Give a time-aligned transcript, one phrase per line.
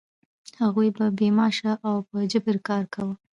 [0.61, 3.15] هغوی به بې معاشه او په جبر کار کاوه.